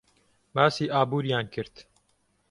[0.53, 1.73] باسی ئابووریان کرد.